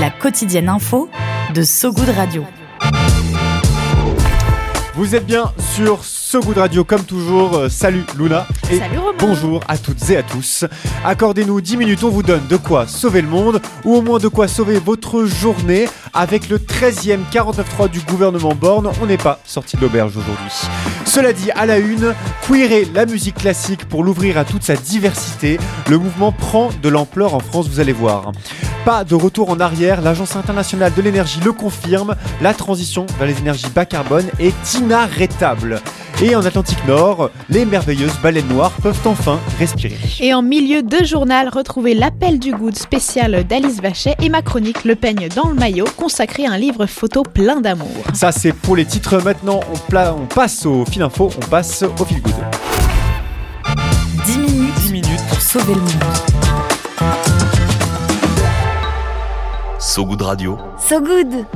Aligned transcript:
La 0.00 0.10
quotidienne 0.10 0.68
info 0.68 1.08
de 1.54 1.62
So 1.62 1.90
Good 1.92 2.10
Radio. 2.10 2.44
Vous 4.94 5.14
êtes 5.14 5.24
bien 5.26 5.52
sur 5.74 6.04
So 6.04 6.40
Good 6.40 6.58
Radio 6.58 6.84
comme 6.84 7.04
toujours. 7.04 7.54
Euh, 7.56 7.68
salut 7.68 8.04
Luna 8.18 8.46
et 8.70 8.78
Salut 8.78 8.98
Romain. 8.98 9.16
bonjour 9.18 9.60
à 9.68 9.78
toutes 9.78 10.10
et 10.10 10.16
à 10.16 10.22
tous. 10.22 10.64
Accordez-nous 11.04 11.60
10 11.60 11.76
minutes, 11.76 12.04
on 12.04 12.10
vous 12.10 12.22
donne 12.22 12.46
de 12.46 12.56
quoi 12.56 12.86
sauver 12.86 13.22
le 13.22 13.28
monde 13.28 13.60
ou 13.84 13.94
au 13.96 14.02
moins 14.02 14.18
de 14.18 14.28
quoi 14.28 14.48
sauver 14.48 14.78
votre 14.78 15.24
journée 15.24 15.86
avec 16.12 16.48
le 16.48 16.58
13e 16.58 17.20
49.3 17.32 17.90
du 17.90 18.00
gouvernement 18.00 18.54
Borne. 18.54 18.90
On 19.02 19.06
n'est 19.06 19.16
pas 19.16 19.40
sorti 19.44 19.76
de 19.76 19.82
l'auberge 19.82 20.16
aujourd'hui. 20.16 20.50
Cela 21.04 21.32
dit, 21.32 21.50
à 21.52 21.64
la 21.64 21.78
une, 21.78 22.14
queerer 22.46 22.86
la 22.92 23.06
musique 23.06 23.36
classique 23.36 23.86
pour 23.88 24.02
l'ouvrir 24.04 24.36
à 24.36 24.44
toute 24.44 24.62
sa 24.62 24.76
diversité. 24.76 25.58
Le 25.88 25.98
mouvement 25.98 26.32
prend 26.32 26.70
de 26.82 26.88
l'ampleur 26.88 27.34
en 27.34 27.40
France, 27.40 27.68
vous 27.68 27.80
allez 27.80 27.92
voir. 27.92 28.32
Pas 28.86 29.02
de 29.02 29.16
retour 29.16 29.50
en 29.50 29.58
arrière, 29.58 30.00
l'Agence 30.00 30.36
internationale 30.36 30.92
de 30.96 31.02
l'énergie 31.02 31.40
le 31.44 31.52
confirme, 31.52 32.14
la 32.40 32.54
transition 32.54 33.04
vers 33.18 33.26
les 33.26 33.36
énergies 33.38 33.66
bas 33.74 33.84
carbone 33.84 34.26
est 34.38 34.74
inarrêtable. 34.78 35.80
Et 36.22 36.36
en 36.36 36.44
Atlantique 36.46 36.78
Nord, 36.86 37.30
les 37.48 37.64
merveilleuses 37.64 38.16
baleines 38.22 38.46
noires 38.46 38.70
peuvent 38.80 39.00
enfin 39.04 39.40
respirer. 39.58 39.98
Et 40.20 40.32
en 40.32 40.40
milieu 40.40 40.84
de 40.84 41.04
journal, 41.04 41.48
retrouvez 41.48 41.94
l'appel 41.94 42.38
du 42.38 42.52
good 42.54 42.76
spécial 42.78 43.42
d'Alice 43.44 43.82
Vachet 43.82 44.14
et 44.22 44.28
ma 44.28 44.40
chronique 44.40 44.84
Le 44.84 44.94
peigne 44.94 45.28
dans 45.34 45.48
le 45.48 45.54
maillot, 45.56 45.86
consacrée 45.96 46.46
à 46.46 46.52
un 46.52 46.56
livre 46.58 46.86
photo 46.86 47.24
plein 47.24 47.60
d'amour. 47.60 47.90
Ça 48.14 48.30
c'est 48.30 48.52
pour 48.52 48.76
les 48.76 48.84
titres, 48.84 49.20
maintenant 49.20 49.58
on, 49.74 49.76
pla- 49.90 50.14
on 50.16 50.26
passe 50.26 50.64
au 50.64 50.84
fil 50.84 51.02
info, 51.02 51.28
on 51.36 51.46
passe 51.46 51.82
au 52.00 52.04
fil 52.04 52.22
good. 52.22 52.34
10 54.26 54.38
minutes, 54.38 54.74
10 54.84 54.92
minutes 54.92 55.26
pour 55.28 55.40
sauver 55.40 55.74
le 55.74 55.80
monde. 55.80 56.35
So 59.96 60.04
Good 60.04 60.20
Radio. 60.20 60.58
So 60.78 61.00
Good 61.00 61.46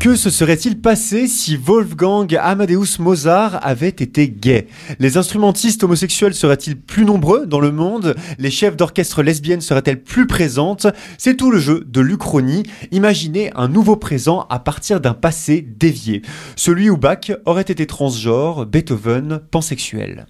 Que 0.00 0.16
se 0.16 0.28
serait-il 0.28 0.80
passé 0.80 1.28
si 1.28 1.56
Wolfgang 1.56 2.26
Amadeus 2.36 2.98
Mozart 2.98 3.60
avait 3.62 3.86
été 3.86 4.28
gay? 4.28 4.66
Les 4.98 5.16
instrumentistes 5.18 5.84
homosexuels 5.84 6.34
seraient-ils 6.34 6.76
plus 6.76 7.04
nombreux 7.04 7.46
dans 7.46 7.60
le 7.60 7.70
monde? 7.70 8.16
Les 8.40 8.50
chefs 8.50 8.74
d'orchestre 8.74 9.22
lesbiennes 9.22 9.60
seraient-elles 9.60 10.02
plus 10.02 10.26
présentes? 10.26 10.88
C'est 11.16 11.36
tout 11.36 11.52
le 11.52 11.60
jeu 11.60 11.84
de 11.86 12.00
l'Uchronie. 12.00 12.64
Imaginez 12.90 13.52
un 13.54 13.68
nouveau 13.68 13.94
présent 13.94 14.48
à 14.50 14.58
partir 14.58 15.00
d'un 15.00 15.14
passé 15.14 15.64
dévié. 15.64 16.22
Celui 16.56 16.90
où 16.90 16.96
Bach 16.96 17.30
aurait 17.44 17.62
été 17.62 17.86
transgenre, 17.86 18.66
Beethoven 18.66 19.42
pansexuel. 19.52 20.26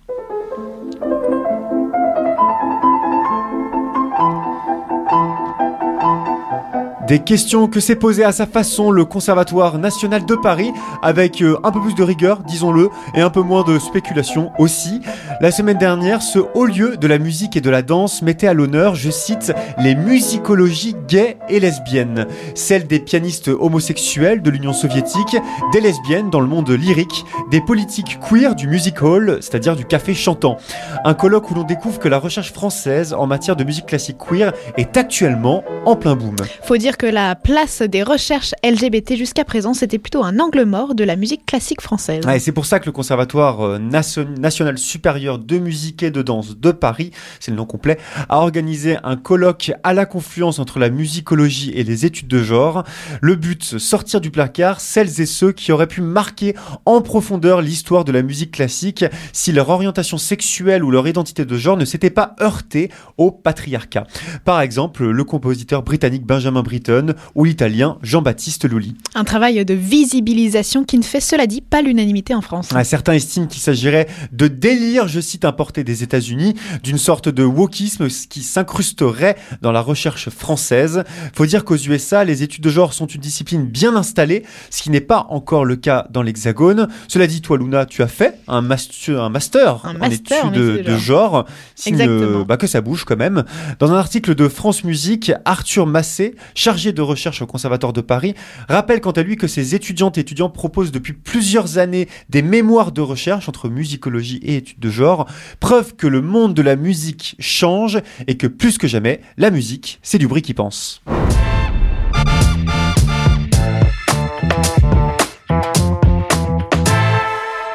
Des 7.11 7.19
questions 7.19 7.67
que 7.67 7.81
s'est 7.81 7.97
posées 7.97 8.23
à 8.23 8.31
sa 8.31 8.47
façon 8.47 8.93
le 8.93 9.05
Conservatoire 9.05 9.79
national 9.79 10.25
de 10.25 10.37
Paris, 10.37 10.71
avec 11.03 11.43
euh, 11.43 11.59
un 11.65 11.73
peu 11.73 11.81
plus 11.81 11.97
de 11.97 12.05
rigueur, 12.05 12.45
disons-le, 12.45 12.89
et 13.17 13.21
un 13.21 13.31
peu 13.31 13.41
moins 13.41 13.65
de 13.65 13.81
spéculation 13.81 14.53
aussi. 14.61 15.01
La 15.41 15.51
semaine 15.51 15.77
dernière, 15.77 16.23
ce 16.23 16.39
haut 16.39 16.67
lieu 16.67 16.97
de 16.97 17.09
la 17.09 17.19
musique 17.19 17.57
et 17.57 17.61
de 17.61 17.69
la 17.69 17.83
danse 17.83 18.23
mettait 18.23 18.47
à 18.47 18.55
l'honneur, 18.55 18.95
je 18.95 19.11
cite, 19.11 19.53
les 19.79 19.97
musicologies 19.97 20.95
gays 21.09 21.37
et 21.49 21.59
lesbiennes, 21.59 22.29
celles 22.55 22.87
des 22.87 23.01
pianistes 23.01 23.49
homosexuels 23.49 24.41
de 24.41 24.51
l'Union 24.51 24.73
soviétique, 24.73 25.37
des 25.73 25.81
lesbiennes 25.81 26.31
dans 26.31 26.41
le 26.41 26.47
monde 26.47 26.71
lyrique, 26.71 27.25
des 27.51 27.61
politiques 27.61 28.21
queer 28.21 28.55
du 28.55 28.69
music 28.69 29.03
hall, 29.03 29.39
c'est-à-dire 29.41 29.75
du 29.75 29.85
café 29.85 30.15
chantant. 30.15 30.59
Un 31.05 31.15
colloque 31.15 31.51
où 31.51 31.55
l'on 31.55 31.65
découvre 31.65 31.99
que 31.99 32.09
la 32.09 32.21
recherche 32.21 32.53
française 32.53 33.15
en 33.15 33.27
matière 33.27 33.57
de 33.57 33.65
musique 33.65 33.87
classique 33.87 34.19
queer 34.19 34.53
est 34.77 34.97
actuellement 34.97 35.65
en 35.87 35.97
plein 35.97 36.15
boom. 36.15 36.37
Faut 36.63 36.77
dire 36.77 36.99
que 37.01 37.07
la 37.07 37.35
place 37.35 37.81
des 37.81 38.03
recherches 38.03 38.53
LGBT 38.63 39.15
jusqu'à 39.17 39.47
présent, 39.47 39.73
c'était 39.73 39.97
plutôt 39.97 40.23
un 40.23 40.39
angle 40.39 40.67
mort 40.67 40.95
de 40.95 41.03
la 41.03 41.17
musique 41.17 41.47
classique 41.47 41.81
française. 41.81 42.23
Et 42.29 42.39
c'est 42.39 42.53
pour 42.53 42.67
ça 42.67 42.79
que 42.79 42.85
le 42.85 42.93
Conservatoire 42.93 43.63
euh, 43.63 43.79
nation- 43.79 44.29
national 44.39 44.77
supérieur 44.77 45.39
de 45.39 45.57
musique 45.59 46.03
et 46.03 46.11
de 46.11 46.21
danse 46.21 46.59
de 46.59 46.73
Paris, 46.73 47.11
c'est 47.39 47.53
le 47.53 47.57
nom 47.57 47.65
complet, 47.65 47.97
a 48.29 48.41
organisé 48.41 48.99
un 49.03 49.17
colloque 49.17 49.73
à 49.83 49.95
la 49.95 50.05
confluence 50.05 50.59
entre 50.59 50.79
la 50.79 50.91
musicologie 50.91 51.71
et 51.75 51.85
les 51.85 52.05
études 52.05 52.29
de 52.29 52.43
genre. 52.43 52.85
Le 53.23 53.35
but, 53.35 53.79
sortir 53.79 54.21
du 54.21 54.31
placard 54.31 54.83
celles 54.83 55.23
et 55.23 55.27
ceux 55.27 55.53
qui 55.53 55.73
auraient 55.73 55.87
pu 55.87 56.03
marquer 56.03 56.55
en 56.85 57.01
profondeur 57.01 57.63
l'histoire 57.63 58.05
de 58.05 58.13
la 58.13 58.21
musique 58.21 58.51
classique 58.51 59.07
si 59.33 59.53
leur 59.53 59.71
orientation 59.71 60.19
sexuelle 60.19 60.85
ou 60.85 60.91
leur 60.91 61.09
identité 61.09 61.47
de 61.47 61.57
genre 61.57 61.79
ne 61.79 61.87
s'était 61.87 62.11
pas 62.11 62.37
heurtée 62.43 62.91
au 63.17 63.31
patriarcat. 63.31 64.07
Par 64.45 64.61
exemple, 64.61 65.09
le 65.09 65.25
compositeur 65.25 65.83
britannique 65.83 66.27
Benjamin 66.27 66.63
Britten 66.63 66.90
ou 67.35 67.45
l'italien 67.45 67.99
Jean-Baptiste 68.03 68.69
Lully. 68.69 68.95
Un 69.15 69.25
travail 69.25 69.65
de 69.65 69.75
visibilisation 69.75 70.85
qui 70.85 70.99
ne 70.99 71.03
fait, 71.03 71.21
cela 71.21 71.47
dit, 71.47 71.61
pas 71.61 71.83
l'unanimité 71.83 72.35
en 72.35 72.41
France. 72.41 72.69
Ah, 72.75 72.85
Certains 72.85 73.13
estiment 73.15 73.47
qu'il 73.47 73.61
s'agirait 73.61 74.09
de 74.33 74.49
délire, 74.49 75.09
je 75.09 75.21
cite, 75.21 75.45
importé 75.45 75.85
des 75.85 76.03
États-Unis, 76.03 76.55
d'une 76.83 76.99
sorte 76.99 77.29
de 77.29 77.45
wokisme 77.45 78.09
qui 78.09 78.43
s'incrusterait 78.43 79.37
dans 79.63 79.73
la 79.73 79.81
recherche 79.81 80.31
française. 80.31 81.05
Faut 81.35 81.47
dire 81.47 81.65
qu'aux 81.65 81.77
USA, 81.77 82.25
les 82.25 82.43
études 82.43 82.65
de 82.65 82.71
genre 82.71 82.93
sont 82.93 83.07
une 83.07 83.21
discipline 83.21 83.65
bien 83.65 83.95
installée, 83.97 84.45
ce 84.71 84.83
qui 84.83 84.91
n'est 84.91 85.01
pas 85.01 85.27
encore 85.31 85.65
le 85.65 85.77
cas 85.77 86.07
dans 86.11 86.23
l'Hexagone. 86.23 86.89
Cela 87.09 87.27
dit, 87.27 87.41
toi, 87.41 87.59
Luna, 87.59 87.87
tu 87.87 88.03
as 88.03 88.09
fait 88.09 88.39
un 88.49 88.63
master, 88.63 89.23
un 89.23 89.29
master, 89.29 89.81
Un 89.85 89.97
en 89.97 89.99
master 89.99 90.47
en 90.47 90.53
études 90.53 90.85
de, 90.85 90.97
genre, 90.97 91.47
signe 91.75 91.95
Exactement. 91.95 92.45
bah, 92.45 92.57
que 92.57 92.67
ça 92.67 92.81
bouge 92.81 93.05
quand 93.05 93.17
même. 93.17 93.45
Dans 93.79 93.93
un 93.93 93.97
article 93.97 94.35
de 94.35 94.49
France 94.49 94.85
Musique, 94.85 95.33
Arthur 95.45 95.87
Massé, 95.87 96.35
chargé 96.55 96.80
de 96.81 97.03
recherche 97.03 97.43
au 97.43 97.47
Conservatoire 97.47 97.93
de 97.93 98.01
Paris, 98.01 98.35
rappelle 98.69 99.01
quant 99.01 99.11
à 99.11 99.23
lui 99.23 99.37
que 99.37 99.47
ses 99.47 99.75
étudiantes 99.75 100.19
et 100.19 100.23
étudiants 100.23 100.49
proposent 100.49 100.93
depuis 100.93 101.13
plusieurs 101.13 101.79
années 101.79 102.09
des 102.29 102.43
mémoires 102.43 102.93
de 102.93 103.01
recherche 103.01 103.49
entre 103.49 103.69
musicologie 103.69 104.41
et 104.43 104.57
études 104.57 104.81
de 104.81 104.91
genre, 104.91 105.27
preuve 105.61 105.95
que 105.95 106.07
le 106.07 106.23
monde 106.23 106.55
de 106.55 106.63
la 106.63 106.77
musique 106.77 107.37
change 107.39 108.01
et 108.27 108.37
que 108.37 108.47
plus 108.47 108.79
que 108.79 108.89
jamais, 108.89 109.21
la 109.37 109.51
musique, 109.51 109.99
c'est 110.03 110.19
du 110.19 110.27
bruit 110.27 110.43
qui 110.43 110.55
pense. 110.55 111.03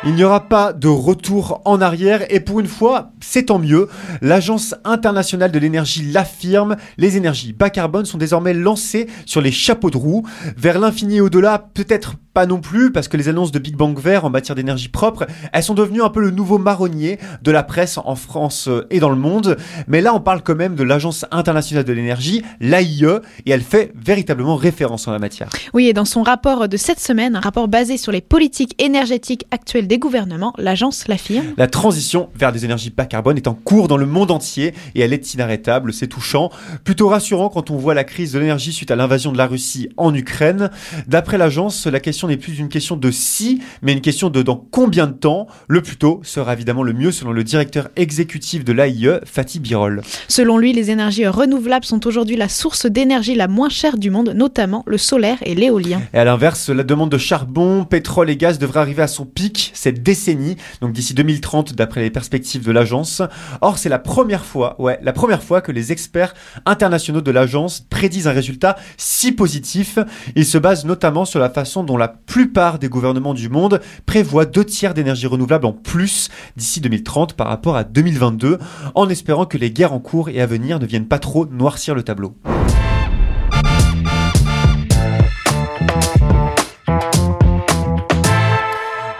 Il 0.07 0.13
n'y 0.13 0.23
aura 0.23 0.47
pas 0.47 0.71
de 0.71 0.87
retour 0.87 1.63
en 1.65 1.81
arrière 1.81 2.31
et 2.31 2.39
pour 2.39 2.59
une 2.59 2.67
fois, 2.67 3.11
c'est 3.21 3.45
tant 3.45 3.57
mieux. 3.57 3.89
L'Agence 4.21 4.75
internationale 4.83 5.51
de 5.51 5.57
l'énergie 5.57 6.03
l'affirme, 6.11 6.75
les 6.97 7.17
énergies 7.17 7.53
bas 7.53 7.71
carbone 7.71 8.05
sont 8.05 8.19
désormais 8.19 8.53
lancées 8.53 9.07
sur 9.25 9.41
les 9.41 9.51
chapeaux 9.51 9.89
de 9.89 9.97
roue. 9.97 10.23
Vers 10.57 10.77
l'infini 10.77 11.21
au-delà, 11.21 11.57
peut-être 11.73 12.17
pas 12.35 12.45
non 12.45 12.59
plus, 12.59 12.91
parce 12.91 13.07
que 13.07 13.15
les 13.15 13.29
annonces 13.29 13.53
de 13.53 13.59
Big 13.59 13.77
Bang 13.77 13.97
Vert 13.97 14.25
en 14.25 14.29
matière 14.29 14.55
d'énergie 14.55 14.89
propre, 14.89 15.25
elles 15.53 15.63
sont 15.63 15.73
devenues 15.73 16.03
un 16.03 16.09
peu 16.09 16.19
le 16.19 16.31
nouveau 16.31 16.57
marronnier 16.57 17.17
de 17.41 17.49
la 17.49 17.63
presse 17.63 17.97
en 17.97 18.15
France 18.15 18.67
euh, 18.67 18.85
et 18.89 18.99
dans 18.99 19.09
le 19.09 19.15
monde. 19.15 19.55
Mais 19.87 20.01
là, 20.01 20.13
on 20.13 20.19
parle 20.19 20.43
quand 20.43 20.55
même 20.55 20.75
de 20.75 20.83
l'Agence 20.83 21.25
internationale 21.31 21.85
de 21.85 21.93
l'énergie, 21.93 22.43
l'AIE, 22.59 23.05
et 23.45 23.51
elle 23.51 23.61
fait 23.61 23.93
véritablement 23.95 24.57
référence 24.57 25.07
en 25.07 25.13
la 25.13 25.19
matière. 25.19 25.47
Oui, 25.73 25.87
et 25.87 25.93
dans 25.93 26.03
son 26.03 26.23
rapport 26.23 26.67
de 26.67 26.75
cette 26.75 26.99
semaine, 26.99 27.37
un 27.37 27.39
rapport 27.39 27.69
basé 27.69 27.95
sur 27.95 28.11
les 28.11 28.19
politiques 28.19 28.75
énergétiques 28.83 29.45
actuelles 29.51 29.87
des 29.87 29.97
gouvernements, 29.97 30.53
l'agence 30.57 31.07
l'affirme. 31.07 31.45
La 31.55 31.67
transition 31.67 32.29
vers 32.35 32.51
des 32.51 32.65
énergies 32.65 32.89
bas 32.89 33.05
carbone 33.05 33.37
est 33.37 33.47
en 33.47 33.53
cours 33.53 33.87
dans 33.87 33.97
le 33.97 34.05
monde 34.05 34.31
entier 34.31 34.73
et 34.93 34.99
elle 34.99 35.13
est 35.13 35.33
inarrêtable, 35.33 35.93
c'est 35.93 36.07
touchant. 36.07 36.49
Plutôt 36.83 37.07
rassurant 37.07 37.47
quand 37.47 37.71
on 37.71 37.77
voit 37.77 37.93
la 37.93 38.03
crise 38.03 38.33
de 38.33 38.39
l'énergie 38.39 38.73
suite 38.73 38.91
à 38.91 38.97
l'invasion 38.97 39.31
de 39.31 39.37
la 39.37 39.47
Russie 39.47 39.87
en 39.95 40.13
Ukraine. 40.13 40.69
D'après 41.07 41.37
l'agence, 41.37 41.87
la 41.87 42.01
question 42.01 42.24
question 42.25 42.27
n'est 42.27 42.37
plus 42.37 42.59
une 42.59 42.69
question 42.69 42.97
de 42.97 43.11
si, 43.11 43.61
mais 43.81 43.93
une 43.93 44.01
question 44.01 44.29
de 44.29 44.41
dans 44.41 44.55
combien 44.55 45.07
de 45.07 45.13
temps. 45.13 45.47
Le 45.67 45.81
plus 45.81 45.97
tôt 45.97 46.21
sera 46.23 46.53
évidemment 46.53 46.83
le 46.83 46.93
mieux 46.93 47.11
selon 47.11 47.31
le 47.31 47.43
directeur 47.43 47.89
exécutif 47.95 48.63
de 48.63 48.73
l'AIE, 48.73 49.19
Fatih 49.25 49.59
Birol. 49.59 50.01
Selon 50.27 50.57
lui, 50.57 50.73
les 50.73 50.91
énergies 50.91 51.27
renouvelables 51.27 51.85
sont 51.85 52.05
aujourd'hui 52.07 52.35
la 52.35 52.49
source 52.49 52.85
d'énergie 52.85 53.35
la 53.35 53.47
moins 53.47 53.69
chère 53.69 53.97
du 53.97 54.09
monde, 54.09 54.33
notamment 54.35 54.83
le 54.87 54.97
solaire 54.97 55.37
et 55.43 55.55
l'éolien. 55.55 56.01
Et 56.13 56.17
à 56.17 56.25
l'inverse, 56.25 56.69
la 56.69 56.83
demande 56.83 57.11
de 57.11 57.17
charbon, 57.17 57.85
pétrole 57.85 58.29
et 58.29 58.37
gaz 58.37 58.59
devrait 58.59 58.79
arriver 58.79 59.03
à 59.03 59.07
son 59.07 59.25
pic 59.25 59.71
cette 59.73 60.01
décennie, 60.01 60.55
donc 60.81 60.93
d'ici 60.93 61.13
2030 61.13 61.73
d'après 61.73 62.01
les 62.01 62.09
perspectives 62.09 62.65
de 62.65 62.71
l'agence. 62.71 63.21
Or, 63.61 63.77
c'est 63.77 63.89
la 63.89 63.99
première 63.99 64.45
fois, 64.45 64.75
ouais, 64.79 64.99
la 65.01 65.13
première 65.13 65.43
fois 65.43 65.61
que 65.61 65.71
les 65.71 65.91
experts 65.91 66.33
internationaux 66.65 67.21
de 67.21 67.31
l'agence 67.31 67.81
prédisent 67.81 68.27
un 68.27 68.31
résultat 68.31 68.77
si 68.97 69.31
positif. 69.31 69.99
Ils 70.35 70.45
se 70.45 70.57
basent 70.57 70.85
notamment 70.85 71.25
sur 71.25 71.39
la 71.39 71.49
façon 71.49 71.83
dont 71.83 71.97
la 71.97 72.14
plupart 72.25 72.79
des 72.79 72.89
gouvernements 72.89 73.33
du 73.33 73.49
monde 73.49 73.81
prévoient 74.05 74.45
deux 74.45 74.65
tiers 74.65 74.93
d'énergie 74.93 75.27
renouvelable 75.27 75.65
en 75.65 75.73
plus 75.73 76.29
d'ici 76.55 76.81
2030 76.81 77.33
par 77.33 77.47
rapport 77.47 77.75
à 77.75 77.83
2022, 77.83 78.59
en 78.93 79.09
espérant 79.09 79.45
que 79.45 79.57
les 79.57 79.71
guerres 79.71 79.93
en 79.93 79.99
cours 79.99 80.29
et 80.29 80.41
à 80.41 80.45
venir 80.45 80.79
ne 80.79 80.85
viennent 80.85 81.07
pas 81.07 81.19
trop 81.19 81.45
noircir 81.45 81.95
le 81.95 82.03
tableau. 82.03 82.35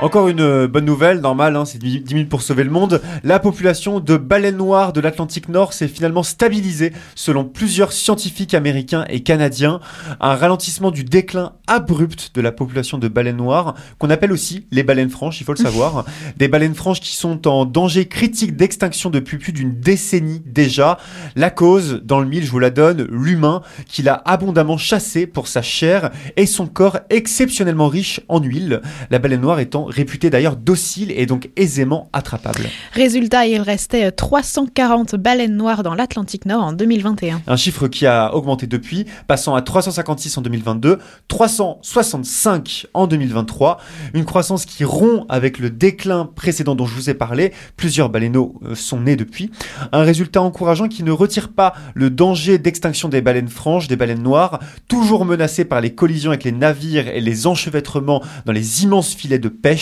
Encore 0.06 0.28
une 0.28 0.40
euh, 0.40 0.68
bonne 0.68 0.86
nouvelle, 0.86 1.20
normale, 1.20 1.56
hein, 1.56 1.66
c'est 1.66 1.80
10 1.80 2.14
minutes 2.14 2.30
pour 2.30 2.44
sauver 2.44 2.64
le 2.64 2.70
monde. 2.70 3.02
La 3.24 3.40
population 3.40 4.00
de 4.00 4.18
baleines 4.18 4.58
noires 4.58 4.94
de 4.94 5.02
l'Atlantique 5.02 5.50
Nord 5.50 5.74
s'est 5.74 5.88
finalement 5.88 6.22
stabilisée 6.22 6.94
selon 7.16 7.44
plusieurs 7.44 7.92
scientifiques 7.92 8.54
américains 8.54 9.06
et 9.10 9.24
canadiens. 9.24 9.80
Un 10.20 10.36
ralentissement 10.36 10.92
du 10.92 11.06
déclin 11.06 11.54
abrupt 11.66 12.36
de 12.36 12.42
la 12.42 12.52
population 12.52 13.00
de 13.00 13.08
baleines 13.08 13.38
noires, 13.38 13.74
qu'on 13.98 14.12
appelle 14.12 14.32
aussi 14.32 14.68
les 14.70 14.84
baleines 14.84 15.10
franches, 15.10 15.42
il 15.42 15.44
faut 15.44 15.54
le 15.54 15.58
savoir. 15.64 16.06
Des 16.38 16.50
baleines 16.50 16.76
franches 16.76 17.00
qui 17.00 17.16
sont 17.16 17.48
en 17.48 17.66
danger 17.66 18.06
critique 18.08 18.56
d'extinction 18.56 19.10
depuis 19.10 19.40
plus 19.40 19.54
d'une 19.54 19.80
décennie 19.80 20.44
déjà. 20.46 21.00
La 21.36 21.50
cause, 21.50 22.02
dans 22.04 22.20
le 22.20 22.28
mille, 22.28 22.46
je 22.46 22.52
vous 22.52 22.60
la 22.60 22.70
donne, 22.70 23.08
l'humain 23.10 23.64
qui 23.88 24.04
l'a 24.04 24.22
abondamment 24.26 24.78
chassé 24.78 25.26
pour 25.26 25.48
sa 25.48 25.64
chair 25.64 26.12
et 26.38 26.46
son 26.46 26.68
corps 26.68 27.00
exceptionnellement 27.10 27.88
riche 27.88 28.22
en 28.30 28.40
huile. 28.40 28.84
La 29.10 29.18
baleine 29.18 29.42
noire 29.42 29.60
étant 29.60 29.90
réputé 29.96 30.30
d'ailleurs 30.30 30.58
docile 30.58 31.12
et 31.12 31.26
donc 31.26 31.50
aisément 31.56 32.10
attrapable. 32.12 32.62
Résultat, 32.92 33.48
il 33.48 33.62
restait 33.62 34.12
340 34.12 35.16
baleines 35.16 35.56
noires 35.56 35.84
dans 35.84 35.96
l'Atlantique 35.96 36.46
Nord 36.46 36.64
en 36.64 36.74
2021. 36.74 37.42
Un 37.48 37.56
chiffre 37.56 37.88
qui 37.88 38.06
a 38.06 38.36
augmenté 38.36 38.68
depuis, 38.68 39.06
passant 39.28 39.56
à 39.56 39.62
356 39.62 40.38
en 40.38 40.42
2022, 40.42 41.00
365 41.28 42.88
en 42.94 43.08
2023. 43.08 43.80
Une 44.14 44.26
croissance 44.26 44.66
qui 44.66 44.84
rompt 44.84 45.26
avec 45.30 45.60
le 45.60 45.70
déclin 45.70 46.26
précédent 46.36 46.76
dont 46.76 46.86
je 46.86 46.94
vous 46.94 47.10
ai 47.10 47.14
parlé. 47.14 47.54
Plusieurs 47.78 48.10
baleineaux 48.10 48.60
euh, 48.66 48.76
sont 48.76 49.00
nés 49.00 49.16
depuis. 49.16 49.52
Un 49.94 50.04
résultat 50.04 50.42
encourageant 50.42 50.90
qui 50.90 51.04
ne 51.04 51.12
retire 51.12 51.50
pas 51.50 51.74
le 51.94 52.10
danger 52.10 52.58
d'extinction 52.58 53.08
des 53.08 53.22
baleines 53.22 53.48
franches, 53.48 53.88
des 53.88 53.96
baleines 53.96 54.24
noires, 54.24 54.60
toujours 54.90 55.24
menacées 55.24 55.66
par 55.66 55.80
les 55.80 55.96
collisions 55.96 56.32
avec 56.32 56.44
les 56.44 56.52
navires 56.52 57.08
et 57.08 57.22
les 57.22 57.48
enchevêtrements 57.48 58.22
dans 58.46 58.52
les 58.54 58.84
immenses 58.84 59.14
filets 59.14 59.40
de 59.40 59.50
pêche 59.50 59.75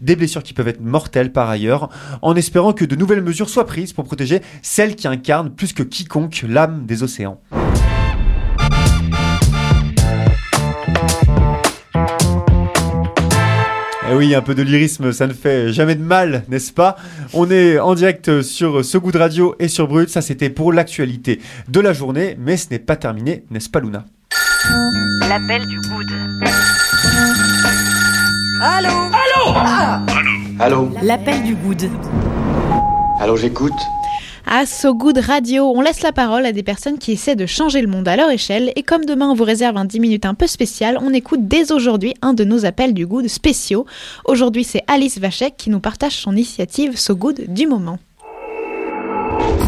des 0.00 0.16
blessures 0.16 0.42
qui 0.42 0.54
peuvent 0.54 0.68
être 0.68 0.80
mortelles 0.80 1.32
par 1.32 1.48
ailleurs, 1.48 1.88
en 2.22 2.34
espérant 2.36 2.72
que 2.72 2.84
de 2.84 2.96
nouvelles 2.96 3.22
mesures 3.22 3.48
soient 3.48 3.66
prises 3.66 3.92
pour 3.92 4.04
protéger 4.04 4.40
celles 4.62 4.96
qui 4.96 5.08
incarnent 5.08 5.50
plus 5.50 5.72
que 5.72 5.82
quiconque 5.82 6.44
l'âme 6.48 6.86
des 6.86 7.02
océans. 7.02 7.40
Et 14.04 14.14
eh 14.14 14.18
oui, 14.18 14.34
un 14.34 14.42
peu 14.42 14.54
de 14.54 14.62
lyrisme, 14.62 15.10
ça 15.12 15.26
ne 15.26 15.32
fait 15.32 15.72
jamais 15.72 15.94
de 15.94 16.02
mal, 16.02 16.44
n'est-ce 16.48 16.70
pas? 16.70 16.96
On 17.32 17.50
est 17.50 17.78
en 17.78 17.94
direct 17.94 18.42
sur 18.42 18.84
ce 18.84 18.98
goût 18.98 19.10
de 19.10 19.16
radio 19.16 19.54
et 19.58 19.68
sur 19.68 19.88
Brut. 19.88 20.10
Ça, 20.10 20.20
c'était 20.20 20.50
pour 20.50 20.70
l'actualité 20.70 21.40
de 21.68 21.80
la 21.80 21.94
journée, 21.94 22.36
mais 22.38 22.58
ce 22.58 22.68
n'est 22.70 22.78
pas 22.78 22.96
terminé, 22.96 23.44
n'est-ce 23.50 23.70
pas, 23.70 23.80
Luna? 23.80 24.04
L'appel 25.26 25.66
du 25.66 25.80
good. 25.80 26.12
Allô? 28.60 29.21
Allô 29.42 29.54
ah 29.56 30.02
Allô 30.60 30.90
L'appel 31.02 31.42
du 31.42 31.56
good. 31.56 31.90
Allô, 33.18 33.36
j'écoute. 33.36 33.72
À 34.46 34.66
So 34.66 34.94
Good 34.94 35.18
Radio, 35.18 35.64
on 35.74 35.80
laisse 35.80 36.02
la 36.02 36.12
parole 36.12 36.46
à 36.46 36.52
des 36.52 36.62
personnes 36.62 36.98
qui 36.98 37.10
essaient 37.10 37.34
de 37.34 37.46
changer 37.46 37.80
le 37.80 37.88
monde 37.88 38.06
à 38.06 38.14
leur 38.14 38.30
échelle. 38.30 38.72
Et 38.76 38.84
comme 38.84 39.04
demain 39.04 39.30
on 39.30 39.34
vous 39.34 39.42
réserve 39.42 39.76
un 39.76 39.84
10 39.84 39.98
minutes 39.98 40.26
un 40.26 40.34
peu 40.34 40.46
spécial, 40.46 40.96
on 41.00 41.12
écoute 41.12 41.48
dès 41.48 41.72
aujourd'hui 41.72 42.14
un 42.22 42.34
de 42.34 42.44
nos 42.44 42.64
appels 42.64 42.94
du 42.94 43.04
good 43.04 43.26
spéciaux. 43.26 43.84
Aujourd'hui, 44.26 44.62
c'est 44.62 44.82
Alice 44.86 45.18
Vachek 45.18 45.56
qui 45.56 45.70
nous 45.70 45.80
partage 45.80 46.16
son 46.16 46.32
initiative 46.32 46.96
So 46.96 47.16
Good 47.16 47.52
du 47.52 47.66
moment. 47.66 47.98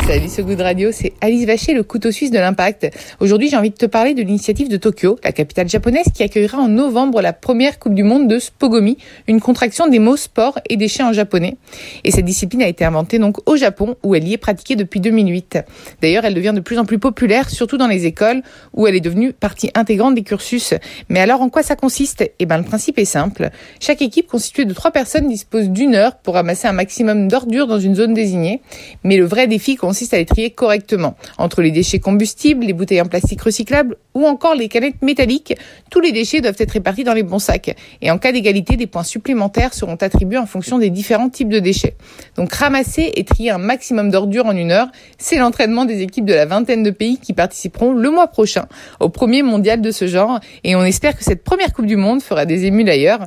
Salut 0.06 0.28
ce 0.28 0.42
goût 0.42 0.54
de 0.54 0.62
radio, 0.62 0.92
c'est 0.92 1.14
Alice 1.22 1.46
Vacher, 1.46 1.72
le 1.72 1.82
couteau 1.82 2.10
suisse 2.12 2.30
de 2.30 2.38
l'impact. 2.38 2.94
Aujourd'hui, 3.20 3.48
j'ai 3.48 3.56
envie 3.56 3.70
de 3.70 3.74
te 3.74 3.86
parler 3.86 4.12
de 4.12 4.20
l'initiative 4.20 4.68
de 4.68 4.76
Tokyo, 4.76 5.18
la 5.24 5.32
capitale 5.32 5.66
japonaise 5.66 6.04
qui 6.14 6.22
accueillera 6.22 6.58
en 6.58 6.68
novembre 6.68 7.22
la 7.22 7.32
première 7.32 7.78
Coupe 7.78 7.94
du 7.94 8.02
Monde 8.02 8.28
de 8.28 8.38
Spogomi, 8.38 8.98
une 9.28 9.40
contraction 9.40 9.88
des 9.88 9.98
mots 9.98 10.18
sport 10.18 10.58
et 10.68 10.76
déchets 10.76 11.02
en 11.02 11.14
japonais. 11.14 11.56
Et 12.04 12.10
cette 12.10 12.26
discipline 12.26 12.60
a 12.60 12.68
été 12.68 12.84
inventée 12.84 13.18
donc 13.18 13.38
au 13.48 13.56
Japon, 13.56 13.96
où 14.02 14.14
elle 14.14 14.28
y 14.28 14.34
est 14.34 14.38
pratiquée 14.38 14.76
depuis 14.76 15.00
2008. 15.00 15.60
D'ailleurs, 16.02 16.26
elle 16.26 16.34
devient 16.34 16.52
de 16.54 16.60
plus 16.60 16.78
en 16.78 16.84
plus 16.84 16.98
populaire, 16.98 17.48
surtout 17.48 17.78
dans 17.78 17.88
les 17.88 18.04
écoles, 18.04 18.42
où 18.74 18.86
elle 18.86 18.96
est 18.96 19.00
devenue 19.00 19.32
partie 19.32 19.70
intégrante 19.74 20.14
des 20.16 20.22
cursus. 20.22 20.74
Mais 21.08 21.20
alors, 21.20 21.40
en 21.40 21.48
quoi 21.48 21.62
ça 21.62 21.76
consiste? 21.76 22.30
Eh 22.38 22.44
ben, 22.44 22.58
le 22.58 22.64
principe 22.64 22.98
est 22.98 23.06
simple. 23.06 23.48
Chaque 23.80 24.02
équipe 24.02 24.26
constituée 24.26 24.66
de 24.66 24.74
trois 24.74 24.90
personnes 24.90 25.28
dispose 25.28 25.70
d'une 25.70 25.94
heure 25.94 26.18
pour 26.18 26.34
ramasser 26.34 26.68
un 26.68 26.72
maximum 26.72 27.26
d'ordures 27.26 27.66
dans 27.66 27.80
une 27.80 27.94
zone 27.94 28.12
désignée. 28.12 28.60
Mais 29.02 29.16
le 29.16 29.24
vrai 29.24 29.46
défi 29.46 29.76
consiste 29.76 29.93
consiste 29.94 30.14
à 30.14 30.16
les 30.16 30.24
trier 30.24 30.50
correctement. 30.50 31.14
Entre 31.38 31.62
les 31.62 31.70
déchets 31.70 32.00
combustibles, 32.00 32.66
les 32.66 32.72
bouteilles 32.72 33.00
en 33.00 33.06
plastique 33.06 33.40
recyclables 33.40 33.96
ou 34.14 34.26
encore 34.26 34.56
les 34.56 34.68
canettes 34.68 35.02
métalliques, 35.02 35.54
tous 35.88 36.00
les 36.00 36.10
déchets 36.10 36.40
doivent 36.40 36.56
être 36.58 36.72
répartis 36.72 37.04
dans 37.04 37.14
les 37.14 37.22
bons 37.22 37.38
sacs. 37.38 37.76
Et 38.02 38.10
en 38.10 38.18
cas 38.18 38.32
d'égalité, 38.32 38.76
des 38.76 38.88
points 38.88 39.04
supplémentaires 39.04 39.72
seront 39.72 39.94
attribués 39.94 40.38
en 40.38 40.46
fonction 40.46 40.78
des 40.78 40.90
différents 40.90 41.28
types 41.28 41.48
de 41.48 41.60
déchets. 41.60 41.94
Donc 42.34 42.52
ramasser 42.52 43.12
et 43.14 43.22
trier 43.22 43.50
un 43.50 43.58
maximum 43.58 44.10
d'ordures 44.10 44.46
en 44.46 44.56
une 44.56 44.72
heure, 44.72 44.88
c'est 45.16 45.36
l'entraînement 45.36 45.84
des 45.84 46.02
équipes 46.02 46.24
de 46.24 46.34
la 46.34 46.46
vingtaine 46.46 46.82
de 46.82 46.90
pays 46.90 47.18
qui 47.18 47.32
participeront 47.32 47.92
le 47.92 48.10
mois 48.10 48.26
prochain 48.26 48.66
au 48.98 49.10
premier 49.10 49.44
mondial 49.44 49.80
de 49.80 49.92
ce 49.92 50.08
genre. 50.08 50.40
Et 50.64 50.74
on 50.74 50.82
espère 50.82 51.16
que 51.16 51.22
cette 51.22 51.44
première 51.44 51.72
Coupe 51.72 51.86
du 51.86 51.96
Monde 51.96 52.20
fera 52.20 52.46
des 52.46 52.64
émules 52.64 52.86
d'ailleurs. 52.86 53.20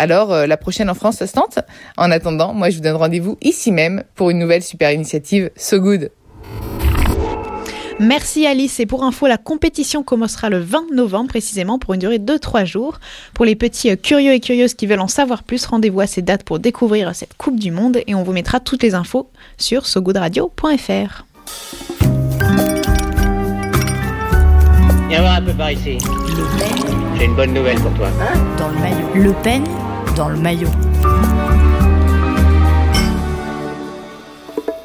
Alors 0.00 0.32
euh, 0.32 0.46
la 0.46 0.56
prochaine 0.56 0.88
en 0.88 0.94
France, 0.94 1.16
ça 1.16 1.26
se 1.26 1.34
tente 1.34 1.58
En 1.98 2.10
attendant, 2.10 2.54
moi 2.54 2.70
je 2.70 2.76
vous 2.76 2.82
donne 2.82 2.96
rendez-vous 2.96 3.36
ici 3.42 3.70
même 3.70 4.02
pour 4.14 4.30
une 4.30 4.38
nouvelle 4.38 4.62
super 4.62 4.90
initiative 4.92 5.50
So 5.56 5.78
Good. 5.78 6.10
Merci 7.98 8.46
Alice. 8.46 8.80
Et 8.80 8.86
pour 8.86 9.04
info, 9.04 9.26
la 9.26 9.36
compétition 9.36 10.02
commencera 10.02 10.48
le 10.48 10.58
20 10.58 10.94
novembre 10.94 11.28
précisément 11.28 11.78
pour 11.78 11.92
une 11.92 12.00
durée 12.00 12.18
de 12.18 12.36
3 12.38 12.64
jours. 12.64 12.98
Pour 13.34 13.44
les 13.44 13.56
petits 13.56 13.90
euh, 13.90 13.96
curieux 13.96 14.32
et 14.32 14.40
curieuses 14.40 14.72
qui 14.72 14.86
veulent 14.86 15.00
en 15.00 15.06
savoir 15.06 15.42
plus, 15.42 15.66
rendez-vous 15.66 16.00
à 16.00 16.06
ces 16.06 16.22
dates 16.22 16.44
pour 16.44 16.60
découvrir 16.60 17.14
cette 17.14 17.34
Coupe 17.34 17.60
du 17.60 17.70
Monde 17.70 17.98
et 18.06 18.14
on 18.14 18.22
vous 18.22 18.32
mettra 18.32 18.58
toutes 18.58 18.82
les 18.82 18.94
infos 18.94 19.28
sur 19.58 19.84
sogoodradio.fr. 19.84 21.26
Viens 25.10 25.20
voir 25.20 25.34
un 25.34 25.42
peu 25.42 25.52
par 25.52 25.70
ici. 25.70 25.98
J'ai 27.18 27.24
une 27.26 27.36
bonne 27.36 27.52
nouvelle 27.52 27.78
pour 27.80 27.92
toi. 27.92 28.08
Dans 28.56 28.68
le 28.68 28.78
maillot. 28.78 29.08
Le 29.14 29.32
Pen 29.42 29.62
dans 30.16 30.28
le 30.28 30.36
maillot. 30.36 30.68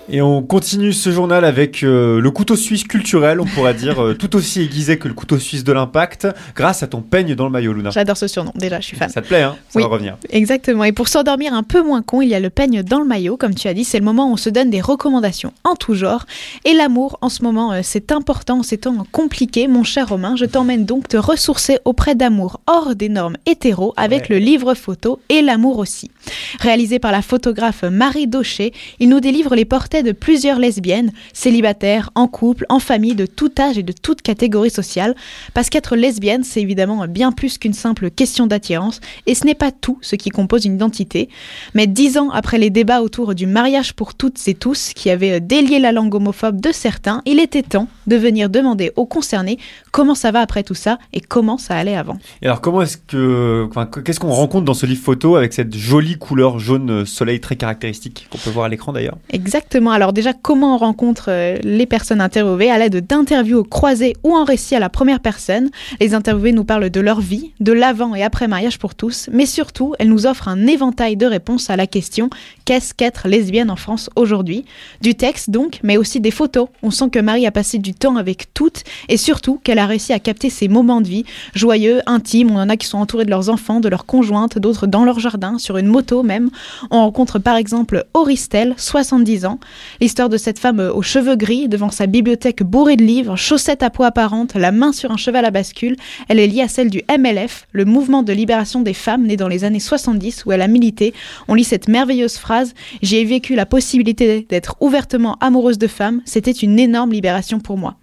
Et 0.07 0.21
on 0.21 0.43
continue 0.43 0.93
ce 0.93 1.09
journal 1.12 1.43
avec 1.43 1.81
euh, 1.81 2.21
le 2.21 2.29
couteau 2.29 2.55
suisse 2.55 2.83
culturel, 2.83 3.41
on 3.41 3.45
pourrait 3.45 3.74
dire, 3.74 4.00
euh, 4.03 4.13
tout 4.13 4.35
aussi 4.35 4.62
aiguisé 4.62 5.00
que 5.00 5.07
le 5.07 5.15
couteau 5.15 5.39
suisse 5.39 5.63
de 5.63 5.74
l'impact, 5.74 6.27
grâce 6.55 6.83
à 6.83 6.88
ton 6.88 7.01
peigne 7.01 7.33
dans 7.33 7.45
le 7.45 7.50
maillot, 7.51 7.74
Luna. 7.74 7.89
J'adore 7.89 8.15
ce 8.15 8.27
surnom, 8.27 8.51
déjà, 8.53 8.79
je 8.79 8.85
suis 8.85 8.97
fan. 8.97 9.09
Ça 9.09 9.24
te 9.24 9.27
plaît, 9.27 9.41
hein? 9.41 9.55
Ça 9.69 9.79
Oui. 9.79 9.81
va 9.81 9.89
revenir. 9.89 10.17
Exactement. 10.29 10.83
Et 10.83 10.91
pour 10.91 11.07
s'endormir 11.07 11.55
un 11.55 11.63
peu 11.63 11.81
moins 11.81 12.03
con, 12.03 12.21
il 12.21 12.29
y 12.29 12.35
a 12.35 12.39
le 12.39 12.51
peigne 12.51 12.83
dans 12.83 13.00
le 13.00 13.05
maillot. 13.05 13.35
Comme 13.35 13.55
tu 13.55 13.67
as 13.67 13.74
dit, 13.74 13.83
c'est 13.83 13.97
le 13.97 14.05
moment 14.05 14.29
où 14.29 14.33
on 14.33 14.38
se 14.38 14.51
donne 14.51 14.69
des 14.69 14.79
recommandations 14.79 15.53
en 15.63 15.74
tout 15.75 15.95
genre. 15.95 16.25
Et 16.65 16.74
l'amour, 16.74 17.17
en 17.21 17.29
ce 17.29 17.41
moment, 17.41 17.74
euh, 17.74 17.79
c'est 17.81 18.12
important, 18.12 18.62
c'est 18.62 18.77
temps 18.77 19.07
compliqué. 19.12 19.67
Mon 19.67 19.83
cher 19.83 20.09
Romain, 20.09 20.35
je 20.35 20.45
t'emmène 20.45 20.85
donc 20.85 21.07
te 21.07 21.17
ressourcer 21.17 21.79
auprès 21.83 22.13
d'amour 22.13 22.59
hors 22.67 22.95
des 22.95 23.09
normes 23.09 23.38
hétéro 23.47 23.95
avec 23.97 24.29
le 24.29 24.38
livre 24.38 24.75
photo 24.75 25.19
et 25.29 25.41
l'amour 25.41 25.79
aussi. 25.79 26.12
Réalisé 26.59 27.00
par 27.00 27.12
la 27.12 27.24
photographe 27.24 27.81
Marie 27.83 28.27
Daucher, 28.27 28.71
il 29.00 29.09
nous 29.09 29.19
délivre 29.19 29.55
les 29.55 29.65
portraits 29.65 29.94
de 30.03 30.11
plusieurs 30.11 30.59
lesbiennes, 30.59 31.11
célibataires, 31.33 32.11
en 32.15 32.27
couple, 32.27 32.65
en 32.69 32.79
famille, 32.79 33.15
de 33.15 33.25
tout 33.25 33.51
âge 33.59 33.77
et 33.77 33.83
de 33.83 33.93
toute 33.93 34.21
catégorie 34.21 34.69
sociale, 34.69 35.15
parce 35.53 35.69
qu'être 35.69 35.95
lesbienne, 35.95 36.43
c'est 36.43 36.61
évidemment 36.61 37.07
bien 37.07 37.31
plus 37.31 37.57
qu'une 37.57 37.73
simple 37.73 38.09
question 38.09 38.47
d'attirance, 38.47 39.01
et 39.27 39.35
ce 39.35 39.45
n'est 39.45 39.55
pas 39.55 39.71
tout 39.71 39.97
ce 40.01 40.15
qui 40.15 40.29
compose 40.29 40.65
une 40.65 40.75
identité. 40.75 41.29
Mais 41.73 41.87
dix 41.87 42.17
ans 42.17 42.29
après 42.31 42.57
les 42.57 42.69
débats 42.69 43.01
autour 43.01 43.35
du 43.35 43.45
mariage 43.45 43.93
pour 43.93 44.13
toutes 44.13 44.39
et 44.47 44.53
tous, 44.53 44.91
qui 44.93 45.09
avaient 45.09 45.39
délié 45.39 45.79
la 45.79 45.91
langue 45.91 46.15
homophobe 46.15 46.61
de 46.61 46.71
certains, 46.71 47.21
il 47.25 47.39
était 47.39 47.63
temps 47.63 47.87
de 48.07 48.15
venir 48.15 48.49
demander 48.49 48.91
aux 48.95 49.05
concernés 49.05 49.57
comment 49.91 50.15
ça 50.15 50.31
va 50.31 50.41
après 50.41 50.63
tout 50.63 50.75
ça 50.75 50.99
et 51.13 51.21
comment 51.21 51.57
ça 51.57 51.75
allait 51.75 51.95
avant. 51.95 52.17
Et 52.41 52.45
alors 52.45 52.61
comment 52.61 52.81
est-ce 52.81 52.97
que, 52.97 53.65
enfin, 53.69 53.85
qu'est-ce 53.85 54.19
qu'on 54.19 54.31
rencontre 54.31 54.65
dans 54.65 54.73
ce 54.73 54.85
livre 54.85 55.03
photo 55.03 55.35
avec 55.35 55.53
cette 55.53 55.75
jolie 55.75 56.17
couleur 56.17 56.59
jaune 56.59 57.05
soleil 57.05 57.39
très 57.39 57.55
caractéristique 57.55 58.27
qu'on 58.29 58.37
peut 58.37 58.49
voir 58.49 58.65
à 58.65 58.69
l'écran 58.69 58.93
d'ailleurs? 58.93 59.17
Exactement. 59.31 59.85
Alors 59.92 60.13
déjà, 60.13 60.34
comment 60.34 60.75
on 60.75 60.77
rencontre 60.77 61.25
euh, 61.30 61.58
les 61.63 61.86
personnes 61.86 62.22
interviewées 62.22 62.72
à 62.72 62.77
l'aide 62.77 63.06
d'interviews 63.06 63.63
croisées 63.63 64.15
ou 64.24 64.36
en 64.36 64.44
récit 64.44 64.75
à 64.75 64.80
la 64.80 64.89
première 64.89 65.20
personne? 65.20 65.70
Les 66.00 66.13
interviewés 66.13 66.51
nous 66.51 66.63
parlent 66.63 66.89
de 66.89 67.00
leur 67.00 67.22
vie, 67.22 67.51
de 67.60 67.72
l'avant 67.72 68.15
et 68.15 68.24
après 68.24 68.48
mariage 68.48 68.80
pour 68.80 68.96
tous, 68.96 69.30
mais 69.32 69.46
surtout, 69.46 69.94
elles 70.00 70.10
nous 70.10 70.25
offrent 70.25 70.48
un 70.48 70.68
éventail 70.68 71.18
de 71.18 71.25
réponses 71.25 71.70
à 71.70 71.75
la 71.75 71.88
question 71.88 72.30
qu'est-ce 72.65 72.94
qu'être 72.94 73.27
lesbienne 73.27 73.70
en 73.70 73.75
France 73.75 74.10
aujourd'hui? 74.15 74.65
Du 75.01 75.15
texte 75.15 75.50
donc, 75.51 75.80
mais 75.84 75.98
aussi 75.98 76.20
des 76.20 76.32
photos. 76.32 76.68
On 76.82 76.92
sent 76.92 77.10
que 77.12 77.20
Marie 77.20 77.46
a 77.46 77.51
passé 77.51 77.77
du 77.77 77.94
temps 77.94 78.18
avec 78.18 78.54
toutes 78.54 78.84
et 79.08 79.18
surtout 79.18 79.60
qu'elle 79.63 79.80
a 79.80 79.86
réussi 79.86 80.13
à 80.13 80.20
capter 80.20 80.50
ces 80.50 80.68
moments 80.68 81.01
de 81.01 81.08
vie 81.08 81.25
joyeux, 81.54 82.01
intimes. 82.08 82.51
On 82.51 82.60
en 82.60 82.70
a 82.70 82.77
qui 82.77 82.88
sont 82.88 82.98
entourés 82.98 83.25
de 83.25 83.30
leurs 83.30 83.50
enfants, 83.50 83.80
de 83.80 83.89
leurs 83.89 84.06
conjointes, 84.06 84.58
d'autres 84.58 84.88
dans 84.88 85.06
leur 85.06 85.20
jardin, 85.20 85.58
sur 85.58 85.77
une 85.77 85.88
moto 85.88 86.24
même. 86.24 86.50
On 86.89 87.01
rencontre 87.01 87.39
par 87.39 87.56
exemple 87.56 88.06
Auristel, 88.13 88.74
70 88.77 89.46
ans. 89.46 89.60
L'histoire 90.01 90.29
de 90.29 90.38
cette 90.38 90.60
femme 90.60 90.79
aux 90.79 91.01
cheveux 91.01 91.36
gris, 91.36 91.67
devant 91.67 91.89
sa 91.89 92.08
bibliothèque 92.08 92.63
bourrée 92.63 92.96
de 92.96 93.03
livres, 93.03 93.36
chaussettes 93.36 93.84
à 93.84 93.89
poids 93.89 94.08
apparentes, 94.08 94.55
la 94.55 94.72
main 94.72 94.91
sur 94.91 95.12
un 95.12 95.17
cheval 95.17 95.46
à 95.46 95.51
bascule. 95.51 95.96
Elle 96.27 96.39
est 96.39 96.48
liée 96.48 96.62
à 96.62 96.67
celle 96.67 96.89
du 96.89 97.01
MLF, 97.10 97.67
le 97.72 97.86
mouvement 97.86 98.24
de 98.24 98.34
libération 98.34 98.82
des 98.82 98.94
femmes 98.94 99.25
né 99.25 99.38
dans 99.38 99.48
les 99.48 99.63
années 99.63 99.79
70 99.79 100.46
où 100.46 100.51
elle 100.51 100.62
a 100.62 100.67
milité. 100.67 101.13
On 101.48 101.53
lit 101.53 101.63
cette 101.63 101.88
merveilleuse 101.88 102.38
phrase 102.38 102.74
J'ai 103.01 103.24
vécu 103.25 103.55
la 103.55 103.65
possibilité 103.65 104.46
d'être 104.50 104.75
ouvertement 104.79 105.38
amoureuse 105.41 105.77
de 105.77 105.88
femmes. 105.88 106.22
C'était 106.25 106.51
une 106.51 106.79
énorme 106.79 107.12
libération 107.12 107.60
pour 107.60 107.77
moi. 107.77 107.96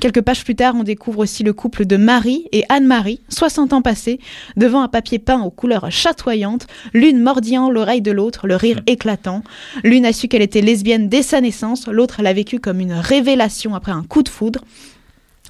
Quelques 0.00 0.22
pages 0.22 0.44
plus 0.44 0.54
tard, 0.54 0.74
on 0.76 0.82
découvre 0.82 1.20
aussi 1.20 1.42
le 1.42 1.52
couple 1.52 1.84
de 1.84 1.96
Marie 1.96 2.46
et 2.52 2.64
Anne-Marie, 2.68 3.20
60 3.28 3.72
ans 3.72 3.82
passés, 3.82 4.18
devant 4.56 4.82
un 4.82 4.88
papier 4.88 5.18
peint 5.18 5.42
aux 5.42 5.50
couleurs 5.50 5.90
chatoyantes, 5.90 6.66
l'une 6.94 7.20
mordillant 7.20 7.70
l'oreille 7.70 8.02
de 8.02 8.12
l'autre, 8.12 8.46
le 8.46 8.56
rire 8.56 8.80
éclatant. 8.86 9.42
L'une 9.84 10.06
a 10.06 10.12
su 10.12 10.28
qu'elle 10.28 10.42
était 10.42 10.62
lesbienne 10.62 11.08
dès 11.08 11.22
sa 11.22 11.40
naissance, 11.40 11.86
l'autre 11.86 12.22
l'a 12.22 12.32
vécu 12.32 12.60
comme 12.60 12.80
une 12.80 12.92
révélation 12.92 13.74
après 13.74 13.92
un 13.92 14.02
coup 14.02 14.22
de 14.22 14.28
foudre. 14.28 14.60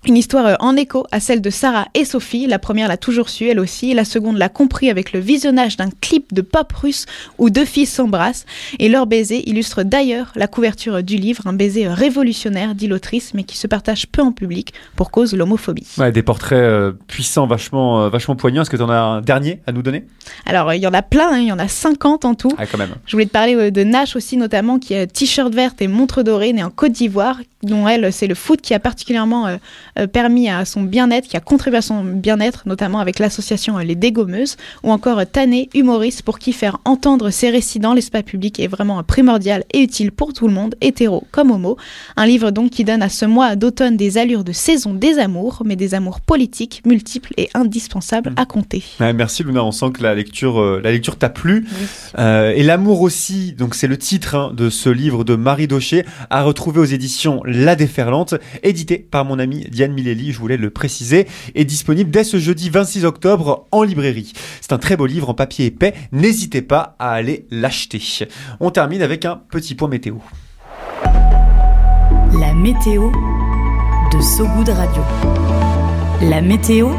Une 0.06 0.16
histoire 0.16 0.46
euh, 0.46 0.54
en 0.60 0.76
écho 0.76 1.06
à 1.12 1.20
celle 1.20 1.42
de 1.42 1.50
Sarah 1.50 1.86
et 1.92 2.06
Sophie. 2.06 2.46
La 2.46 2.58
première 2.58 2.88
l'a 2.88 2.96
toujours 2.96 3.28
su, 3.28 3.48
elle 3.48 3.60
aussi. 3.60 3.92
La 3.92 4.06
seconde 4.06 4.38
l'a 4.38 4.48
compris 4.48 4.88
avec 4.88 5.12
le 5.12 5.20
visionnage 5.20 5.76
d'un 5.76 5.90
clip 6.00 6.32
de 6.32 6.40
pop 6.40 6.72
russe 6.72 7.04
où 7.36 7.50
deux 7.50 7.66
filles 7.66 7.84
s'embrassent. 7.84 8.46
Et 8.78 8.88
leur 8.88 9.06
baiser 9.06 9.46
illustre 9.46 9.82
d'ailleurs 9.82 10.32
la 10.36 10.46
couverture 10.46 11.02
du 11.02 11.16
livre, 11.16 11.46
un 11.46 11.52
baiser 11.52 11.86
révolutionnaire, 11.86 12.74
dit 12.74 12.88
l'autrice, 12.88 13.34
mais 13.34 13.44
qui 13.44 13.58
se 13.58 13.66
partage 13.66 14.06
peu 14.06 14.22
en 14.22 14.32
public 14.32 14.72
pour 14.96 15.10
cause 15.10 15.32
de 15.32 15.36
l'homophobie. 15.36 15.86
Ouais, 15.98 16.12
des 16.12 16.22
portraits 16.22 16.58
euh, 16.58 16.92
puissants, 17.06 17.46
vachement, 17.46 18.04
euh, 18.04 18.08
vachement 18.08 18.36
poignants. 18.36 18.62
Est-ce 18.62 18.70
que 18.70 18.78
tu 18.78 18.82
en 18.82 18.88
as 18.88 18.98
un 18.98 19.20
dernier 19.20 19.60
à 19.66 19.72
nous 19.72 19.82
donner? 19.82 20.06
Alors, 20.46 20.72
il 20.72 20.80
y 20.80 20.86
en 20.86 20.94
a 20.94 21.02
plein, 21.02 21.30
hein, 21.32 21.40
il 21.40 21.48
y 21.48 21.52
en 21.52 21.58
a 21.58 21.68
50 21.68 22.24
en 22.24 22.34
tout. 22.34 22.52
Ah, 22.56 22.64
quand 22.64 22.78
même. 22.78 22.94
Je 23.04 23.12
voulais 23.12 23.26
te 23.26 23.32
parler 23.32 23.70
de 23.70 23.84
Nash 23.84 24.16
aussi, 24.16 24.38
notamment, 24.38 24.78
qui 24.78 24.94
a 24.94 25.06
t-shirt 25.06 25.54
verte 25.54 25.82
et 25.82 25.88
montre 25.88 26.22
dorée, 26.22 26.54
née 26.54 26.62
en 26.62 26.70
Côte 26.70 26.92
d'Ivoire, 26.92 27.36
dont 27.62 27.86
elle, 27.86 28.12
c'est 28.12 28.26
le 28.26 28.34
foot 28.34 28.60
qui 28.60 28.74
a 28.74 28.80
particulièrement 28.80 29.46
euh, 29.46 30.06
permis 30.06 30.48
à 30.48 30.64
son 30.64 30.82
bien-être, 30.82 31.28
qui 31.28 31.36
a 31.36 31.40
contribué 31.40 31.78
à 31.78 31.82
son 31.82 32.04
bien-être, 32.04 32.62
notamment 32.66 33.00
avec 33.00 33.18
l'association 33.18 33.78
euh, 33.78 33.82
Les 33.82 33.94
Dégommeuses, 33.94 34.56
ou 34.82 34.90
encore 34.90 35.18
euh, 35.18 35.24
Tané, 35.30 35.68
humoriste, 35.74 36.22
pour 36.22 36.38
qui 36.38 36.52
faire 36.52 36.78
entendre 36.84 37.30
ses 37.30 37.50
récits 37.50 37.78
dans 37.78 37.92
l'espace 37.92 38.22
public 38.22 38.60
est 38.60 38.66
vraiment 38.66 39.02
primordial 39.02 39.64
et 39.72 39.80
utile 39.80 40.12
pour 40.12 40.32
tout 40.32 40.48
le 40.48 40.54
monde, 40.54 40.74
hétéro 40.80 41.24
comme 41.30 41.50
homo. 41.50 41.76
Un 42.16 42.26
livre 42.26 42.50
donc 42.50 42.70
qui 42.70 42.84
donne 42.84 43.02
à 43.02 43.08
ce 43.08 43.24
mois 43.24 43.56
d'automne 43.56 43.96
des 43.96 44.18
allures 44.18 44.44
de 44.44 44.52
saison 44.52 44.94
des 44.94 45.18
amours, 45.18 45.62
mais 45.64 45.76
des 45.76 45.94
amours 45.94 46.20
politiques, 46.20 46.82
multiples 46.86 47.32
et 47.36 47.50
indispensables 47.54 48.32
à 48.36 48.46
compter. 48.46 48.82
merci 49.14 49.42
Luna, 49.42 49.64
on 49.64 49.72
sent 49.72 49.90
que 49.92 50.02
la 50.02 50.14
lecture, 50.14 50.80
la 50.80 50.92
lecture 50.92 51.16
t'a 51.16 51.28
plu. 51.28 51.66
et 52.18 52.62
l'amour 52.62 53.02
aussi, 53.02 53.52
donc 53.52 53.74
c'est 53.74 53.86
le 53.86 53.98
titre 53.98 54.34
hein, 54.34 54.52
de 54.54 54.70
ce 54.70 54.88
livre 54.88 55.24
de 55.24 55.34
Marie 55.34 55.66
Daucher, 55.66 56.04
à 56.30 56.42
retrouver 56.42 56.80
aux 56.80 56.84
éditions 56.84 57.42
La 57.52 57.74
Déferlante, 57.74 58.34
édité 58.62 58.98
par 58.98 59.24
mon 59.24 59.40
ami 59.40 59.66
Diane 59.70 59.92
Mileli, 59.92 60.32
je 60.32 60.38
voulais 60.38 60.56
le 60.56 60.70
préciser, 60.70 61.26
est 61.56 61.64
disponible 61.64 62.10
dès 62.10 62.22
ce 62.22 62.38
jeudi 62.38 62.70
26 62.70 63.04
octobre 63.04 63.66
en 63.72 63.82
librairie. 63.82 64.32
C'est 64.60 64.72
un 64.72 64.78
très 64.78 64.96
beau 64.96 65.06
livre 65.06 65.30
en 65.30 65.34
papier 65.34 65.66
épais, 65.66 65.94
n'hésitez 66.12 66.62
pas 66.62 66.94
à 67.00 67.10
aller 67.10 67.46
l'acheter. 67.50 68.00
On 68.60 68.70
termine 68.70 69.02
avec 69.02 69.24
un 69.24 69.40
petit 69.50 69.74
point 69.74 69.88
météo. 69.88 70.16
La 72.38 72.54
météo 72.54 73.10
de 74.12 74.20
Sogoud 74.20 74.68
Radio. 74.68 75.02
La 76.22 76.40
météo 76.40 76.90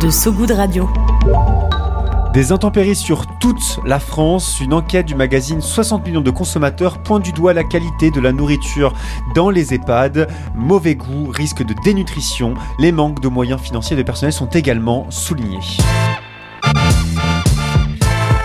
de 0.00 0.10
Sogoud 0.10 0.50
Radio. 0.50 0.88
Des 2.32 2.50
intempéries 2.50 2.96
sur 2.96 3.26
toute 3.40 3.78
la 3.84 4.00
France. 4.00 4.58
Une 4.60 4.72
enquête 4.72 5.04
du 5.04 5.14
magazine 5.14 5.60
60 5.60 6.06
millions 6.06 6.22
de 6.22 6.30
consommateurs 6.30 7.02
pointe 7.02 7.22
du 7.22 7.32
doigt 7.32 7.52
la 7.52 7.62
qualité 7.62 8.10
de 8.10 8.20
la 8.20 8.32
nourriture 8.32 8.94
dans 9.34 9.50
les 9.50 9.74
EHPAD. 9.74 10.28
Mauvais 10.54 10.94
goût, 10.94 11.30
risque 11.30 11.62
de 11.62 11.74
dénutrition. 11.84 12.54
Les 12.78 12.90
manques 12.90 13.20
de 13.20 13.28
moyens 13.28 13.60
financiers 13.60 13.94
et 13.94 13.98
de 13.98 14.02
personnel 14.02 14.32
sont 14.32 14.46
également 14.46 15.06
soulignés. 15.10 15.58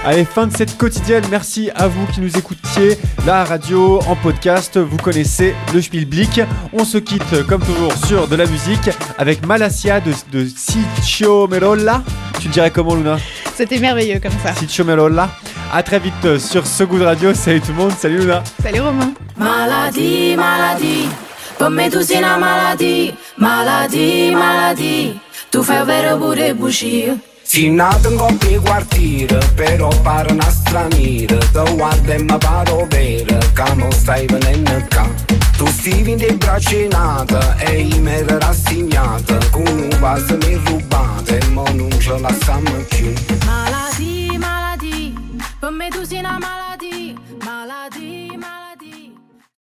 Allez, 0.03 0.25
fin 0.25 0.47
de 0.47 0.55
cette 0.55 0.77
quotidienne. 0.77 1.23
Merci 1.31 1.69
à 1.73 1.87
vous 1.87 2.05
qui 2.07 2.19
nous 2.19 2.37
écoutiez. 2.37 2.97
La 3.25 3.45
radio 3.45 4.01
en 4.07 4.17
podcast, 4.17 4.77
vous 4.77 4.97
connaissez 4.97 5.55
le 5.73 5.81
Spielblick. 5.81 6.41
On 6.73 6.83
se 6.83 6.97
quitte 6.97 7.45
comme 7.47 7.61
toujours 7.61 7.93
sur 8.05 8.27
de 8.27 8.35
la 8.35 8.47
musique 8.47 8.89
avec 9.17 9.45
Malasia 9.45 10.01
de, 10.01 10.11
de 10.33 11.47
Merolla. 11.49 12.03
Tu 12.41 12.49
dirais 12.49 12.71
comment, 12.71 12.95
Luna? 12.95 13.17
C'était 13.57 13.79
merveilleux 13.79 14.19
comme 14.19 14.37
ça. 14.43 14.53
Ciccio 14.53 14.85
Merolla. 14.85 15.31
À 15.73 15.81
très 15.81 15.97
vite 15.97 16.37
sur 16.37 16.67
ce 16.67 16.83
goût 16.83 16.99
de 16.99 17.05
radio. 17.05 17.33
Salut 17.33 17.59
tout 17.59 17.69
le 17.69 17.73
monde. 17.73 17.91
Salut 17.91 18.19
Luna. 18.19 18.43
Salut 18.61 18.81
Romain. 18.81 19.13
Maladie, 19.35 20.35
maladie. 20.35 21.09
Per 21.57 21.71
me 21.71 21.89
tu 21.89 22.03
sei 22.03 22.19
una 22.19 22.37
maladie. 22.37 23.15
Maladie, 23.37 24.35
maladie. 24.35 25.19
Tu 25.49 25.63
fai 25.63 25.83
vero 25.85 26.17
pure 26.17 26.53
bugie. 26.53 27.17
Si 27.41 27.71
nato 27.71 28.11
in 28.11 28.17
coppia 28.17 28.59
quartiere, 28.59 29.39
però 29.55 29.89
pare 30.03 30.33
una 30.33 30.49
straniera 30.49 31.37
Te 31.37 31.73
guarda 31.75 32.13
e 32.13 32.19
mi 32.19 32.37
pare 32.37 32.87
vero, 32.89 33.37
che 33.55 33.73
non 33.73 33.91
stai 33.91 34.27
venendo 34.27 34.85
qua 34.89 35.36
Tu 35.57 35.65
stivi 35.65 36.11
in 36.11 36.17
te 36.19 36.35
braccia 36.35 36.87
nata 36.87 37.57
e 37.57 37.81
io 37.81 37.99
mi 37.99 38.11
ero 38.11 38.37
rassegnata 38.37 39.37
Con 39.49 39.65
un 39.65 39.89
vaso 39.99 40.37
mi 40.37 40.53
rubate 40.63 41.39
e 41.39 41.47
non 41.49 41.89
ce 41.99 42.19
la 42.19 42.31
stiamo 42.31 42.71
più. 42.87 43.11
Maladie, 43.43 44.37
maladie, 44.37 45.13
per 45.59 45.71
me 45.71 45.87
tu 45.89 46.03
sei 46.03 46.19
una 46.19 46.37
maladie 46.37 46.66